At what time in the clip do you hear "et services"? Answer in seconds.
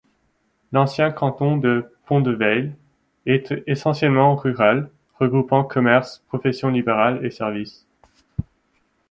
7.23-7.85